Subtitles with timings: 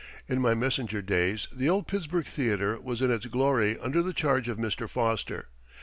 [0.27, 4.47] In my messenger days the old Pittsburgh Theater was in its glory under the charge
[4.47, 4.89] of Mr.
[4.89, 5.49] Foster.